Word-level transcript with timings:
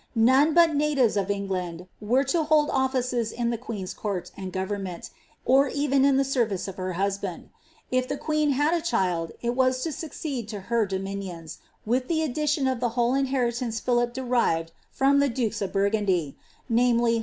None 0.15 0.55
but 0.55 0.73
natives 0.73 1.15
of 1.15 1.29
England 1.29 1.85
were 1.99 2.23
to 2.23 2.41
hold 2.45 2.69
olfices 2.69 3.31
in 3.31 3.53
ihe 3.53 3.59
queen's 3.61 3.93
court 3.93 4.31
and 4.35 4.51
government, 4.51 5.11
or 5.45 5.67
even 5.67 6.03
in 6.05 6.17
the 6.17 6.23
service 6.23 6.67
of 6.67 6.77
her 6.77 6.93
husband. 6.93 7.51
Jf 7.93 8.07
the 8.07 8.17
queen 8.17 8.53
had 8.53 8.73
a 8.73 8.81
child, 8.81 9.33
it 9.43 9.51
waa 9.51 9.65
lo 9.65 9.71
succeed 9.73 10.47
to 10.47 10.59
her 10.73 10.87
dominions, 10.87 11.59
with 11.85 12.07
the 12.07 12.23
addition 12.23 12.65
of 12.65 12.83
ihe 12.83 12.93
whole 12.93 13.13
inheritance 13.13 13.79
Philip 13.79 14.11
derived 14.15 14.71
from 14.89 15.19
the 15.19 15.29
dukes 15.29 15.61
of 15.61 15.71
Burgundy, 15.71 16.35
namely. 16.67 17.19